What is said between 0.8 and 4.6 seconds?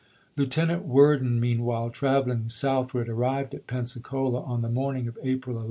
Worden meanwhile, traveling south ward, arrived at Pensacola